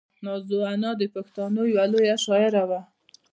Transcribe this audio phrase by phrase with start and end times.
[0.25, 2.81] نازو انا د پښتنو یوه لویه شاعره وه.